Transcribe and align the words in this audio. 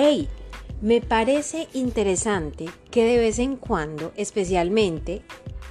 Hey, 0.00 0.28
me 0.80 1.00
parece 1.00 1.66
interesante 1.74 2.66
que 2.88 3.02
de 3.02 3.18
vez 3.18 3.40
en 3.40 3.56
cuando, 3.56 4.12
especialmente 4.14 5.22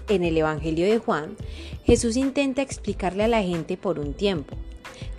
en 0.10 0.26
el 0.26 0.38
Evangelio 0.38 0.86
de 0.86 0.98
Juan, 0.98 1.38
Jesús 1.86 2.18
intenta 2.18 2.62
explicarle 2.62 3.24
a 3.24 3.30
la 3.30 3.42
gente 3.42 3.78
por 3.78 4.00
un 4.00 4.14
tiempo, 4.14 4.58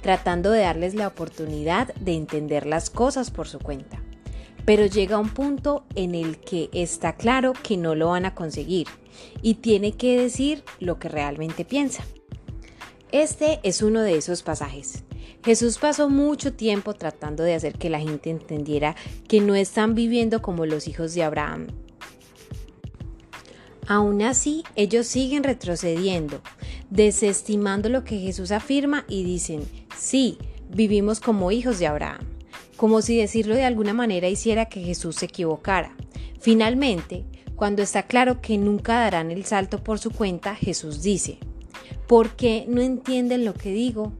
tratando 0.02 0.50
de 0.50 0.60
darles 0.60 0.94
la 0.94 1.06
oportunidad 1.06 1.94
de 1.94 2.16
entender 2.16 2.66
las 2.66 2.90
cosas 2.90 3.30
por 3.30 3.48
su 3.48 3.60
cuenta. 3.60 3.98
Pero 4.66 4.84
llega 4.84 5.16
un 5.16 5.30
punto 5.30 5.86
en 5.94 6.14
el 6.14 6.36
que 6.36 6.68
está 6.74 7.16
claro 7.16 7.54
que 7.54 7.78
no 7.78 7.94
lo 7.94 8.08
van 8.08 8.26
a 8.26 8.34
conseguir 8.34 8.88
y 9.40 9.54
tiene 9.54 9.92
que 9.92 10.20
decir 10.20 10.64
lo 10.80 10.98
que 10.98 11.08
realmente 11.08 11.64
piensa. 11.64 12.04
Este 13.10 13.58
es 13.62 13.80
uno 13.80 14.02
de 14.02 14.18
esos 14.18 14.42
pasajes. 14.42 15.02
Jesús 15.44 15.78
pasó 15.78 16.08
mucho 16.08 16.52
tiempo 16.52 16.94
tratando 16.94 17.42
de 17.42 17.54
hacer 17.54 17.78
que 17.78 17.90
la 17.90 18.00
gente 18.00 18.30
entendiera 18.30 18.96
que 19.28 19.40
no 19.40 19.54
están 19.54 19.94
viviendo 19.94 20.42
como 20.42 20.66
los 20.66 20.88
hijos 20.88 21.14
de 21.14 21.22
Abraham. 21.22 21.68
Aún 23.86 24.20
así, 24.20 24.64
ellos 24.74 25.06
siguen 25.06 25.44
retrocediendo, 25.44 26.42
desestimando 26.90 27.88
lo 27.88 28.04
que 28.04 28.18
Jesús 28.18 28.50
afirma 28.50 29.06
y 29.08 29.24
dicen, 29.24 29.62
sí, 29.96 30.36
vivimos 30.68 31.20
como 31.20 31.50
hijos 31.52 31.78
de 31.78 31.86
Abraham, 31.86 32.26
como 32.76 33.00
si 33.00 33.16
decirlo 33.16 33.54
de 33.54 33.64
alguna 33.64 33.94
manera 33.94 34.28
hiciera 34.28 34.66
que 34.66 34.82
Jesús 34.82 35.16
se 35.16 35.26
equivocara. 35.26 35.96
Finalmente, 36.38 37.24
cuando 37.56 37.82
está 37.82 38.02
claro 38.02 38.42
que 38.42 38.58
nunca 38.58 39.00
darán 39.00 39.30
el 39.30 39.44
salto 39.44 39.82
por 39.82 39.98
su 39.98 40.10
cuenta, 40.10 40.54
Jesús 40.54 41.02
dice, 41.02 41.38
¿por 42.06 42.36
qué 42.36 42.66
no 42.68 42.82
entienden 42.82 43.46
lo 43.46 43.54
que 43.54 43.72
digo? 43.72 44.12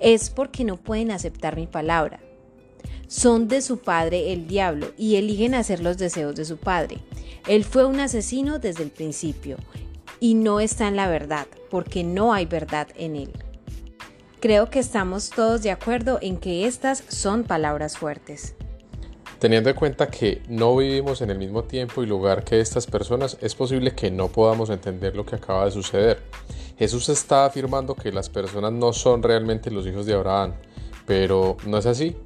Es 0.00 0.30
porque 0.30 0.64
no 0.64 0.76
pueden 0.76 1.10
aceptar 1.10 1.56
mi 1.56 1.66
palabra. 1.66 2.20
Son 3.08 3.48
de 3.48 3.62
su 3.62 3.78
padre 3.78 4.32
el 4.32 4.48
diablo 4.48 4.88
y 4.98 5.16
eligen 5.16 5.54
hacer 5.54 5.80
los 5.80 5.96
deseos 5.96 6.34
de 6.34 6.44
su 6.44 6.56
padre. 6.56 6.98
Él 7.46 7.64
fue 7.64 7.84
un 7.84 8.00
asesino 8.00 8.58
desde 8.58 8.82
el 8.82 8.90
principio 8.90 9.56
y 10.18 10.34
no 10.34 10.60
está 10.60 10.88
en 10.88 10.96
la 10.96 11.08
verdad, 11.08 11.46
porque 11.70 12.02
no 12.02 12.32
hay 12.32 12.46
verdad 12.46 12.88
en 12.96 13.16
él. 13.16 13.32
Creo 14.40 14.70
que 14.70 14.80
estamos 14.80 15.30
todos 15.30 15.62
de 15.62 15.70
acuerdo 15.70 16.18
en 16.20 16.36
que 16.36 16.66
estas 16.66 17.04
son 17.08 17.44
palabras 17.44 17.96
fuertes. 17.96 18.54
Teniendo 19.38 19.70
en 19.70 19.76
cuenta 19.76 20.08
que 20.08 20.42
no 20.48 20.76
vivimos 20.76 21.20
en 21.20 21.30
el 21.30 21.38
mismo 21.38 21.64
tiempo 21.64 22.02
y 22.02 22.06
lugar 22.06 22.42
que 22.42 22.60
estas 22.60 22.86
personas, 22.86 23.36
es 23.40 23.54
posible 23.54 23.94
que 23.94 24.10
no 24.10 24.28
podamos 24.28 24.70
entender 24.70 25.14
lo 25.14 25.26
que 25.26 25.36
acaba 25.36 25.66
de 25.66 25.70
suceder. 25.70 26.22
Jesús 26.78 27.08
está 27.08 27.46
afirmando 27.46 27.94
que 27.94 28.12
las 28.12 28.28
personas 28.28 28.72
no 28.72 28.92
son 28.92 29.22
realmente 29.22 29.70
los 29.70 29.86
hijos 29.86 30.06
de 30.06 30.14
Abraham, 30.14 30.54
pero 31.06 31.56
no 31.66 31.78
es 31.78 31.86
así. 31.86 32.16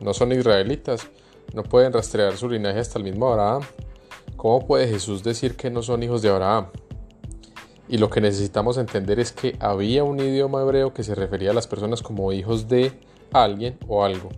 No 0.00 0.12
son 0.12 0.32
israelitas, 0.32 1.08
no 1.54 1.62
pueden 1.62 1.92
rastrear 1.92 2.36
su 2.36 2.48
linaje 2.48 2.80
hasta 2.80 2.98
el 2.98 3.04
mismo 3.04 3.28
Abraham. 3.28 3.62
¿Cómo 4.36 4.66
puede 4.66 4.88
Jesús 4.88 5.22
decir 5.22 5.56
que 5.56 5.70
no 5.70 5.82
son 5.82 6.02
hijos 6.02 6.22
de 6.22 6.30
Abraham? 6.30 6.66
Y 7.88 7.98
lo 7.98 8.10
que 8.10 8.20
necesitamos 8.20 8.78
entender 8.78 9.20
es 9.20 9.32
que 9.32 9.56
había 9.60 10.02
un 10.02 10.18
idioma 10.18 10.62
hebreo 10.62 10.92
que 10.92 11.04
se 11.04 11.14
refería 11.14 11.50
a 11.50 11.54
las 11.54 11.68
personas 11.68 12.02
como 12.02 12.32
hijos 12.32 12.68
de 12.68 12.92
alguien 13.32 13.78
o 13.86 14.04
algo 14.04 14.30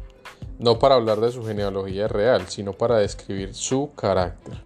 no 0.58 0.78
para 0.78 0.94
hablar 0.94 1.20
de 1.20 1.32
su 1.32 1.44
genealogía 1.44 2.08
real, 2.08 2.46
sino 2.48 2.72
para 2.72 2.98
describir 2.98 3.54
su 3.54 3.90
carácter. 3.94 4.64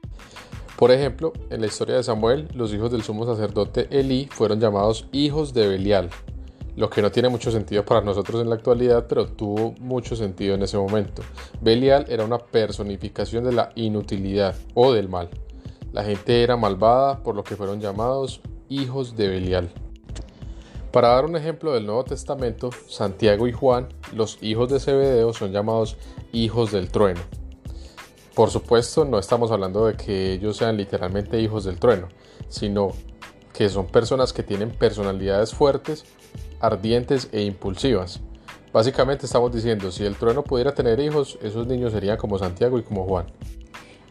Por 0.79 0.93
ejemplo, 0.93 1.33
en 1.51 1.61
la 1.61 1.67
historia 1.67 1.97
de 1.97 2.05
Samuel, 2.05 2.47
los 2.55 2.73
hijos 2.73 2.93
del 2.93 3.03
sumo 3.03 3.27
sacerdote 3.27 3.89
Elí 3.91 4.29
fueron 4.31 4.61
llamados 4.61 5.09
hijos 5.11 5.53
de 5.53 5.67
Belial, 5.67 6.09
lo 6.77 6.89
que 6.89 7.03
no 7.03 7.11
tiene 7.11 7.29
mucho 7.29 7.51
sentido 7.51 7.85
para 7.85 8.01
nosotros 8.01 8.41
en 8.41 8.49
la 8.49 8.55
actualidad, 8.55 9.07
pero 9.09 9.27
tuvo 9.27 9.75
mucho 9.81 10.15
sentido 10.15 10.55
en 10.55 10.63
ese 10.63 10.79
momento. 10.79 11.23
Belial 11.61 12.07
era 12.09 12.25
una 12.25 12.39
personificación 12.39 13.43
de 13.43 13.55
la 13.55 13.73
inutilidad 13.75 14.55
o 14.75 14.93
del 14.93 15.09
mal. 15.09 15.31
La 15.93 16.05
gente 16.05 16.45
era 16.45 16.57
malvada, 16.57 17.25
por 17.25 17.35
lo 17.35 17.43
que 17.43 17.57
fueron 17.57 17.81
llamados 17.81 18.41
hijos 18.69 19.17
de 19.17 19.27
Belial. 19.27 19.71
Para 20.93 21.09
dar 21.09 21.25
un 21.25 21.35
ejemplo 21.35 21.73
del 21.73 21.87
Nuevo 21.87 22.05
Testamento, 22.05 22.71
Santiago 22.87 23.49
y 23.49 23.53
Juan, 23.53 23.89
los 24.15 24.41
hijos 24.43 24.69
de 24.69 24.79
Zebedeo, 24.79 25.33
son 25.33 25.51
llamados 25.51 25.97
hijos 26.31 26.71
del 26.71 26.89
trueno. 26.93 27.23
Por 28.39 28.51
supuesto, 28.53 29.05
no 29.05 29.19
estamos 29.19 29.51
hablando 29.51 29.87
de 29.87 29.97
que 29.97 30.35
ellos 30.35 30.59
sean 30.59 30.77
literalmente 30.77 31.41
hijos 31.41 31.65
del 31.65 31.81
trueno, 31.81 32.07
sino 32.49 32.93
que 33.53 33.69
son 33.69 33.89
personas 33.89 34.33
que 34.33 34.45
tienen 34.45 34.71
personalidades 34.71 35.53
fuertes, 35.53 36.05
ardientes 36.61 37.31
e 37.33 37.43
impulsivas. 37.43 38.21
Básicamente 38.73 39.27
estamos 39.27 39.53
diciendo, 39.53 39.91
si 39.91 40.05
el 40.05 40.15
trueno 40.15 40.45
pudiera 40.45 40.73
tener 40.73 41.01
hijos, 41.01 41.37
esos 41.43 41.67
niños 41.67 41.91
serían 41.91 42.17
como 42.17 42.39
Santiago 42.39 42.79
y 42.79 42.85
como 42.85 43.07
Juan. 43.07 43.27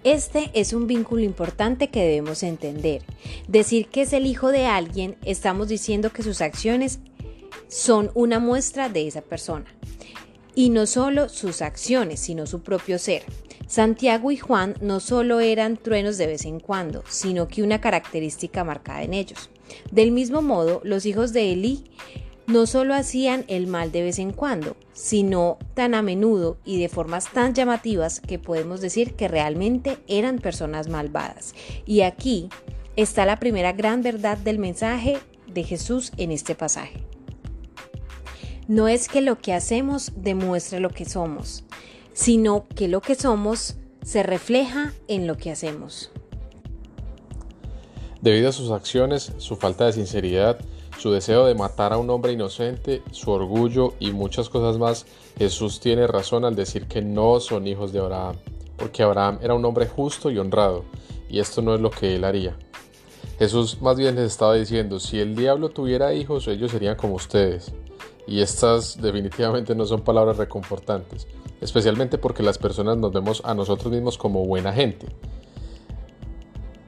Este 0.04 0.52
es 0.54 0.74
un 0.74 0.88
vínculo 0.88 1.22
importante 1.22 1.88
que 1.88 2.04
debemos 2.04 2.44
entender. 2.44 3.04
Decir 3.48 3.88
que 3.88 4.02
es 4.02 4.12
el 4.12 4.26
hijo 4.26 4.52
de 4.52 4.66
alguien, 4.66 5.16
estamos 5.24 5.70
diciendo 5.70 6.10
que 6.12 6.24
sus 6.24 6.42
acciones 6.42 7.00
son 7.70 8.12
una 8.14 8.40
muestra 8.40 8.90
de 8.90 9.08
esa 9.08 9.22
persona. 9.22 9.68
Y 10.58 10.72
no 10.72 10.88
solo 10.88 11.30
sus 11.30 11.62
acciones, 11.62 12.20
sino 12.20 12.48
su 12.48 12.62
propio 12.62 12.98
ser. 12.98 13.22
Santiago 13.68 14.32
y 14.32 14.38
Juan 14.38 14.74
no 14.82 15.00
solo 15.00 15.40
eran 15.40 15.78
truenos 15.78 16.18
de 16.18 16.26
vez 16.26 16.46
en 16.46 16.60
cuando, 16.60 17.04
sino 17.08 17.48
que 17.48 17.62
una 17.62 17.80
característica 17.80 18.64
marcada 18.64 19.04
en 19.04 19.14
ellos. 19.14 19.52
Del 19.92 20.12
mismo 20.12 20.42
modo, 20.42 20.82
los 20.84 21.06
hijos 21.06 21.32
de 21.32 21.54
Elí 21.54 21.84
no 22.48 22.66
solo 22.66 22.96
hacían 22.96 23.46
el 23.48 23.68
mal 23.68 23.92
de 23.92 24.02
vez 24.02 24.18
en 24.18 24.34
cuando, 24.34 24.76
sino 24.94 25.60
tan 25.76 25.94
a 25.94 26.02
menudo 26.02 26.58
y 26.66 26.82
de 26.82 26.90
formas 26.90 27.32
tan 27.32 27.54
llamativas 27.54 28.20
que 28.20 28.40
podemos 28.40 28.82
decir 28.82 29.14
que 29.14 29.28
realmente 29.28 30.00
eran 30.08 30.40
personas 30.40 30.90
malvadas. 30.90 31.54
Y 31.86 32.02
aquí 32.02 32.50
está 32.96 33.28
la 33.28 33.38
primera 33.38 33.74
gran 33.74 34.02
verdad 34.02 34.40
del 34.40 34.58
mensaje 34.58 35.20
de 35.46 35.64
Jesús 35.64 36.14
en 36.18 36.32
este 36.32 36.56
pasaje. 36.56 37.07
No 38.68 38.90
es 38.90 39.08
que 39.08 39.22
lo 39.22 39.40
que 39.40 39.54
hacemos 39.54 40.12
demuestre 40.18 40.82
lo 40.82 40.90
que 40.90 41.06
somos, 41.06 41.64
sino 42.12 42.66
que 42.76 42.90
lo 42.90 43.00
que 43.00 43.16
somos 43.16 43.76
se 44.04 44.24
refleja 44.24 44.94
en 45.08 45.26
lo 45.26 45.38
que 45.38 45.52
hacemos. 45.52 46.12
Debido 48.22 48.50
a 48.50 48.52
sus 48.52 48.72
acciones, 48.72 49.32
su 49.38 49.56
falta 49.56 49.86
de 49.86 49.94
sinceridad, 49.94 50.60
su 50.98 51.12
deseo 51.12 51.46
de 51.46 51.56
matar 51.56 51.94
a 51.94 51.98
un 51.98 52.10
hombre 52.10 52.34
inocente, 52.34 53.04
su 53.12 53.32
orgullo 53.32 53.94
y 54.02 54.12
muchas 54.12 54.50
cosas 54.50 54.78
más, 54.78 55.06
Jesús 55.38 55.80
tiene 55.80 56.06
razón 56.06 56.44
al 56.44 56.56
decir 56.56 56.88
que 56.88 57.02
no 57.02 57.40
son 57.40 57.68
hijos 57.68 57.94
de 57.94 58.00
Abraham, 58.00 58.36
porque 58.76 59.02
Abraham 59.02 59.40
era 59.42 59.54
un 59.54 59.64
hombre 59.64 59.88
justo 59.88 60.30
y 60.30 60.40
honrado, 60.40 60.84
y 61.30 61.40
esto 61.40 61.62
no 61.62 61.74
es 61.74 61.80
lo 61.80 61.90
que 61.90 62.16
él 62.16 62.26
haría. 62.26 62.58
Jesús 63.40 63.82
más 63.82 63.96
bien 63.96 64.16
les 64.16 64.26
estaba 64.26 64.56
diciendo, 64.56 65.00
si 65.00 65.22
el 65.22 65.38
diablo 65.38 65.70
tuviera 65.70 66.14
hijos, 66.14 66.50
ellos 66.50 66.72
serían 66.72 66.98
como 66.98 67.16
ustedes. 67.16 67.72
Y 68.28 68.42
estas 68.42 69.02
definitivamente 69.02 69.74
no 69.74 69.86
son 69.86 70.02
palabras 70.02 70.38
reconfortantes, 70.38 71.28
especialmente 71.62 72.18
porque 72.18 72.44
las 72.44 72.58
personas 72.58 72.98
nos 72.98 73.14
vemos 73.14 73.42
a 73.46 73.54
nosotros 73.54 73.92
mismos 73.92 74.18
como 74.18 74.46
buena 74.46 74.74
gente. 74.74 75.08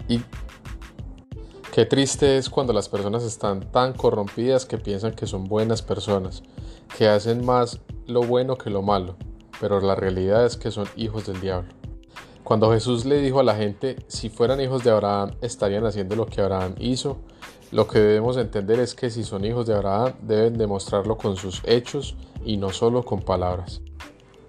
Y 0.08 0.22
Qué 1.72 1.86
triste 1.86 2.38
es 2.38 2.50
cuando 2.50 2.74
las 2.74 2.90
personas 2.90 3.24
están 3.24 3.72
tan 3.72 3.94
corrompidas 3.94 4.66
que 4.66 4.78
piensan 4.78 5.14
que 5.14 5.28
son 5.28 5.46
buenas 5.46 5.82
personas, 5.82 6.44
que 6.98 7.08
hacen 7.08 7.46
más 7.46 7.80
lo 8.06 8.22
bueno 8.24 8.58
que 8.58 8.70
lo 8.70 8.82
malo, 8.82 9.16
pero 9.62 9.80
la 9.80 9.96
realidad 9.96 10.46
es 10.46 10.58
que 10.58 10.72
son 10.72 10.88
hijos 10.98 11.28
del 11.28 11.40
diablo. 11.40 11.79
Cuando 12.50 12.72
Jesús 12.72 13.06
le 13.06 13.22
dijo 13.22 13.40
a 13.40 13.44
la 13.44 13.56
gente, 13.56 13.96
si 14.08 14.28
fueran 14.28 14.60
hijos 14.60 14.84
de 14.84 14.90
Abraham, 14.90 15.36
estarían 15.40 15.86
haciendo 15.86 16.16
lo 16.16 16.26
que 16.26 16.42
Abraham 16.42 16.74
hizo, 16.80 17.20
lo 17.72 17.88
que 17.88 18.00
debemos 18.00 18.38
entender 18.38 18.80
es 18.80 18.96
que 18.96 19.12
si 19.12 19.24
son 19.24 19.46
hijos 19.46 19.68
de 19.68 19.76
Abraham, 19.76 20.14
deben 20.24 20.58
demostrarlo 20.58 21.16
con 21.16 21.36
sus 21.36 21.62
hechos 21.64 22.16
y 22.44 22.58
no 22.58 22.72
solo 22.72 23.06
con 23.06 23.22
palabras. 23.22 23.84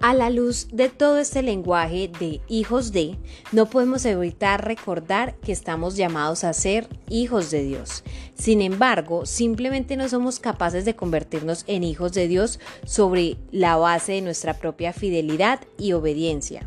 A 0.00 0.14
la 0.14 0.30
luz 0.30 0.68
de 0.72 0.88
todo 0.88 1.18
este 1.18 1.42
lenguaje 1.42 2.10
de 2.18 2.40
hijos 2.48 2.92
de, 2.92 3.18
no 3.52 3.66
podemos 3.66 4.06
evitar 4.06 4.66
recordar 4.66 5.34
que 5.36 5.52
estamos 5.52 5.94
llamados 5.94 6.42
a 6.42 6.54
ser 6.54 6.88
hijos 7.10 7.50
de 7.50 7.64
Dios. 7.64 8.02
Sin 8.32 8.62
embargo, 8.62 9.26
simplemente 9.26 9.98
no 9.98 10.08
somos 10.08 10.40
capaces 10.40 10.86
de 10.86 10.96
convertirnos 10.96 11.64
en 11.66 11.84
hijos 11.84 12.14
de 12.14 12.28
Dios 12.28 12.60
sobre 12.86 13.36
la 13.52 13.76
base 13.76 14.12
de 14.12 14.22
nuestra 14.22 14.54
propia 14.54 14.94
fidelidad 14.94 15.60
y 15.76 15.92
obediencia. 15.92 16.66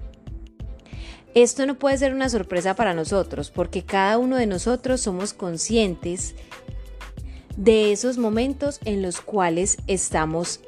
Esto 1.36 1.66
no 1.66 1.80
puede 1.80 1.98
ser 1.98 2.14
una 2.14 2.30
sorpresa 2.30 2.76
para 2.76 2.94
nosotros 2.94 3.50
porque 3.50 3.84
cada 3.84 4.20
uno 4.20 4.38
de 4.38 4.46
nosotros 4.46 5.02
somos 5.02 5.34
conscientes 5.34 6.36
de 7.58 7.92
esos 7.92 8.20
momentos 8.20 8.80
en 8.86 9.02
los 9.02 9.20
cuales 9.20 9.78
estamos 9.88 10.60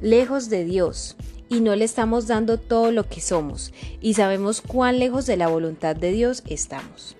lejos 0.00 0.48
de 0.48 0.64
Dios 0.64 1.16
y 1.48 1.60
no 1.60 1.76
le 1.76 1.84
estamos 1.84 2.26
dando 2.26 2.58
todo 2.58 2.90
lo 2.90 3.08
que 3.08 3.20
somos 3.20 3.72
y 4.00 4.14
sabemos 4.14 4.60
cuán 4.60 4.98
lejos 4.98 5.26
de 5.26 5.36
la 5.36 5.46
voluntad 5.46 5.94
de 5.94 6.10
Dios 6.10 6.42
estamos. 6.46 7.16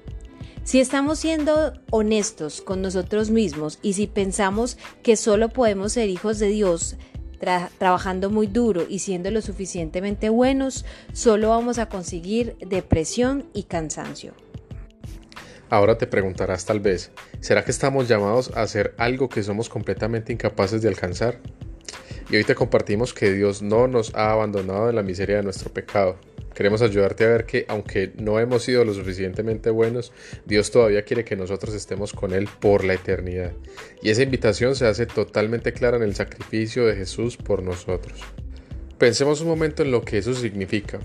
Si 0.64 0.80
estamos 0.80 1.20
siendo 1.20 1.72
honestos 1.90 2.60
con 2.60 2.82
nosotros 2.82 3.30
mismos 3.30 3.78
y 3.82 3.94
si 3.94 4.06
pensamos 4.06 4.76
que 5.02 5.16
solo 5.16 5.48
podemos 5.48 5.92
ser 5.92 6.08
hijos 6.08 6.38
de 6.40 6.48
Dios 6.48 6.96
trabajando 7.38 8.30
muy 8.30 8.46
duro 8.46 8.84
y 8.88 8.98
siendo 8.98 9.30
lo 9.30 9.40
suficientemente 9.40 10.28
buenos, 10.28 10.84
solo 11.12 11.50
vamos 11.50 11.78
a 11.78 11.88
conseguir 11.88 12.56
depresión 12.58 13.44
y 13.52 13.64
cansancio. 13.64 14.34
Ahora 15.70 15.98
te 15.98 16.06
preguntarás 16.06 16.64
tal 16.64 16.80
vez, 16.80 17.10
¿será 17.40 17.64
que 17.64 17.70
estamos 17.70 18.08
llamados 18.08 18.50
a 18.54 18.62
hacer 18.62 18.94
algo 18.96 19.28
que 19.28 19.42
somos 19.42 19.68
completamente 19.68 20.32
incapaces 20.32 20.80
de 20.80 20.88
alcanzar? 20.88 21.40
Y 22.30 22.36
hoy 22.36 22.44
te 22.44 22.54
compartimos 22.54 23.12
que 23.12 23.32
Dios 23.32 23.62
no 23.62 23.86
nos 23.86 24.14
ha 24.14 24.32
abandonado 24.32 24.88
en 24.90 24.96
la 24.96 25.02
miseria 25.02 25.36
de 25.36 25.42
nuestro 25.42 25.70
pecado. 25.70 26.16
Queremos 26.58 26.82
ayudarte 26.82 27.24
a 27.24 27.28
ver 27.28 27.46
que 27.46 27.66
aunque 27.68 28.10
no 28.18 28.40
hemos 28.40 28.64
sido 28.64 28.84
lo 28.84 28.92
suficientemente 28.92 29.70
buenos, 29.70 30.12
Dios 30.44 30.72
todavía 30.72 31.04
quiere 31.04 31.24
que 31.24 31.36
nosotros 31.36 31.72
estemos 31.72 32.12
con 32.12 32.32
Él 32.32 32.48
por 32.58 32.82
la 32.82 32.94
eternidad. 32.94 33.52
Y 34.02 34.10
esa 34.10 34.24
invitación 34.24 34.74
se 34.74 34.88
hace 34.88 35.06
totalmente 35.06 35.72
clara 35.72 35.98
en 35.98 36.02
el 36.02 36.16
sacrificio 36.16 36.84
de 36.84 36.96
Jesús 36.96 37.36
por 37.36 37.62
nosotros. 37.62 38.18
Pensemos 38.98 39.40
un 39.40 39.46
momento 39.46 39.84
en 39.84 39.92
lo 39.92 40.02
que 40.02 40.18
eso 40.18 40.34
significa. 40.34 40.98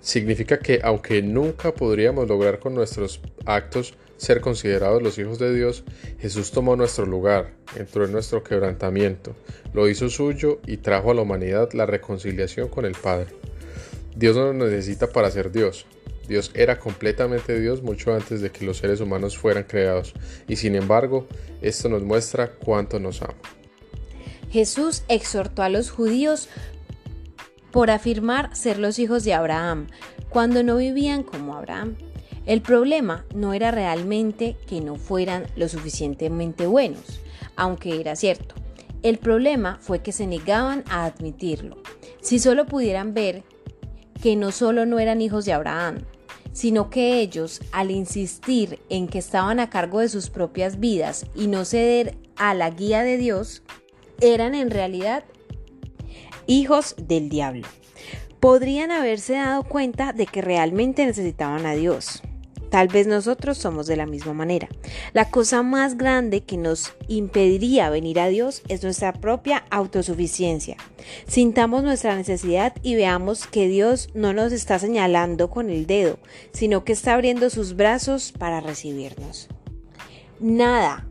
Significa 0.00 0.60
que 0.60 0.78
aunque 0.84 1.20
nunca 1.20 1.74
podríamos 1.74 2.28
lograr 2.28 2.60
con 2.60 2.72
nuestros 2.72 3.20
actos 3.46 3.94
ser 4.18 4.40
considerados 4.40 5.02
los 5.02 5.18
hijos 5.18 5.40
de 5.40 5.52
Dios, 5.52 5.82
Jesús 6.20 6.52
tomó 6.52 6.76
nuestro 6.76 7.06
lugar, 7.06 7.54
entró 7.74 8.04
en 8.04 8.12
nuestro 8.12 8.44
quebrantamiento, 8.44 9.34
lo 9.74 9.88
hizo 9.88 10.08
suyo 10.08 10.60
y 10.64 10.76
trajo 10.76 11.10
a 11.10 11.14
la 11.14 11.22
humanidad 11.22 11.72
la 11.72 11.86
reconciliación 11.86 12.68
con 12.68 12.84
el 12.84 12.92
Padre. 12.92 13.26
Dios 14.20 14.36
no 14.36 14.52
nos 14.52 14.68
necesita 14.68 15.06
para 15.08 15.30
ser 15.30 15.50
Dios. 15.50 15.86
Dios 16.28 16.50
era 16.52 16.78
completamente 16.78 17.58
Dios 17.58 17.82
mucho 17.82 18.12
antes 18.12 18.42
de 18.42 18.50
que 18.50 18.66
los 18.66 18.76
seres 18.76 19.00
humanos 19.00 19.38
fueran 19.38 19.64
creados, 19.64 20.12
y 20.46 20.56
sin 20.56 20.74
embargo, 20.74 21.26
esto 21.62 21.88
nos 21.88 22.02
muestra 22.02 22.52
cuánto 22.52 23.00
nos 23.00 23.22
ama. 23.22 23.38
Jesús 24.50 25.04
exhortó 25.08 25.62
a 25.62 25.70
los 25.70 25.90
judíos 25.90 26.50
por 27.70 27.90
afirmar 27.90 28.54
ser 28.54 28.78
los 28.78 28.98
hijos 28.98 29.24
de 29.24 29.32
Abraham, 29.32 29.86
cuando 30.28 30.62
no 30.62 30.76
vivían 30.76 31.22
como 31.22 31.56
Abraham. 31.56 31.96
El 32.44 32.60
problema 32.60 33.24
no 33.34 33.54
era 33.54 33.70
realmente 33.70 34.58
que 34.66 34.82
no 34.82 34.96
fueran 34.96 35.46
lo 35.56 35.66
suficientemente 35.66 36.66
buenos, 36.66 37.22
aunque 37.56 37.98
era 37.98 38.16
cierto. 38.16 38.54
El 39.02 39.16
problema 39.16 39.78
fue 39.80 40.02
que 40.02 40.12
se 40.12 40.26
negaban 40.26 40.84
a 40.90 41.06
admitirlo. 41.06 41.78
Si 42.20 42.38
solo 42.38 42.66
pudieran 42.66 43.14
ver 43.14 43.44
que 44.22 44.36
no 44.36 44.52
solo 44.52 44.86
no 44.86 44.98
eran 44.98 45.20
hijos 45.20 45.44
de 45.44 45.52
Abraham, 45.52 46.04
sino 46.52 46.90
que 46.90 47.20
ellos, 47.20 47.60
al 47.72 47.90
insistir 47.90 48.80
en 48.88 49.08
que 49.08 49.18
estaban 49.18 49.60
a 49.60 49.70
cargo 49.70 50.00
de 50.00 50.08
sus 50.08 50.30
propias 50.30 50.80
vidas 50.80 51.26
y 51.34 51.46
no 51.46 51.64
ceder 51.64 52.16
a 52.36 52.54
la 52.54 52.70
guía 52.70 53.02
de 53.02 53.16
Dios, 53.16 53.62
eran 54.20 54.54
en 54.54 54.70
realidad 54.70 55.24
hijos 56.46 56.94
del 56.98 57.28
diablo. 57.28 57.66
Podrían 58.40 58.90
haberse 58.90 59.34
dado 59.34 59.64
cuenta 59.64 60.12
de 60.12 60.26
que 60.26 60.40
realmente 60.40 61.04
necesitaban 61.04 61.66
a 61.66 61.74
Dios. 61.74 62.22
Tal 62.70 62.88
vez 62.88 63.06
nosotros 63.06 63.58
somos 63.58 63.86
de 63.86 63.96
la 63.96 64.06
misma 64.06 64.32
manera. 64.32 64.68
La 65.12 65.30
cosa 65.30 65.62
más 65.62 65.96
grande 65.96 66.42
que 66.42 66.56
nos 66.56 66.92
impediría 67.08 67.90
venir 67.90 68.20
a 68.20 68.28
Dios 68.28 68.62
es 68.68 68.82
nuestra 68.82 69.12
propia 69.12 69.64
autosuficiencia. 69.70 70.76
Sintamos 71.26 71.82
nuestra 71.82 72.16
necesidad 72.16 72.74
y 72.82 72.94
veamos 72.94 73.46
que 73.46 73.68
Dios 73.68 74.08
no 74.14 74.32
nos 74.32 74.52
está 74.52 74.78
señalando 74.78 75.50
con 75.50 75.68
el 75.68 75.86
dedo, 75.86 76.18
sino 76.52 76.84
que 76.84 76.92
está 76.92 77.14
abriendo 77.14 77.50
sus 77.50 77.74
brazos 77.74 78.32
para 78.32 78.60
recibirnos. 78.60 79.48
Nada, 80.38 81.09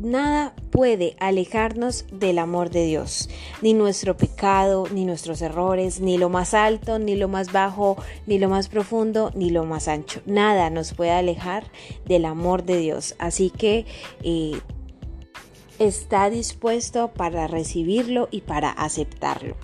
nada 0.00 0.54
puede 0.70 1.16
alejarnos 1.20 2.06
del 2.10 2.38
amor 2.38 2.70
de 2.70 2.84
Dios, 2.84 3.28
ni 3.62 3.74
nuestro 3.74 4.16
pecado, 4.16 4.86
ni 4.92 5.04
nuestros 5.04 5.42
errores, 5.42 6.00
ni 6.00 6.18
lo 6.18 6.28
más 6.28 6.54
alto, 6.54 6.98
ni 6.98 7.16
lo 7.16 7.28
más 7.28 7.52
bajo, 7.52 7.96
ni 8.26 8.38
lo 8.38 8.48
más 8.48 8.68
profundo, 8.68 9.30
ni 9.34 9.50
lo 9.50 9.64
más 9.64 9.88
ancho. 9.88 10.20
Nada 10.26 10.70
nos 10.70 10.94
puede 10.94 11.12
alejar 11.12 11.64
del 12.06 12.24
amor 12.24 12.64
de 12.64 12.78
Dios. 12.78 13.14
Así 13.18 13.50
que 13.50 13.86
eh, 14.22 14.58
está 15.78 16.30
dispuesto 16.30 17.08
para 17.08 17.46
recibirlo 17.46 18.28
y 18.30 18.42
para 18.42 18.70
aceptarlo. 18.70 19.56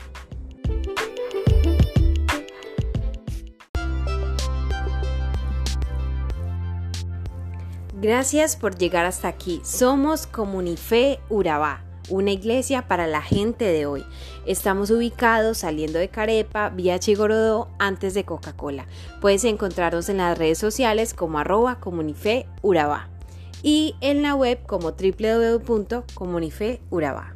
Gracias 8.05 8.55
por 8.55 8.77
llegar 8.77 9.07
hasta 9.07 9.29
aquí. 9.29 9.63
Somos 9.65 10.27
Comunife 10.27 11.21
Urabá, 11.31 11.83
una 12.11 12.33
iglesia 12.33 12.87
para 12.87 13.07
la 13.07 13.23
gente 13.23 13.65
de 13.65 13.87
hoy. 13.87 14.05
Estamos 14.45 14.91
ubicados 14.91 15.57
saliendo 15.57 15.99
de 15.99 16.11
Carepa, 16.11 16.69
vía 16.69 16.99
Chigorodó, 16.99 17.71
antes 17.79 18.13
de 18.13 18.25
Coca-Cola. 18.25 18.87
Puedes 19.23 19.45
encontrarnos 19.45 20.11
en 20.11 20.19
las 20.19 20.37
redes 20.37 20.59
sociales 20.59 21.15
como 21.15 21.39
arroba 21.39 21.81
Comunife 21.81 22.47
Urabá 22.61 23.09
y 23.63 23.95
en 24.03 24.21
la 24.21 24.35
web 24.35 24.59
como 24.67 24.91
www.comunifeurabá. 24.91 27.33